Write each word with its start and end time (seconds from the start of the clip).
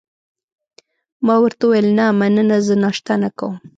ما 1.25 1.35
ورته 1.43 1.63
وویل: 1.65 1.87
نه، 1.97 2.05
مننه، 2.19 2.57
زه 2.67 2.73
ناشته 2.83 3.13
نه 3.21 3.29
کوم. 3.37 3.55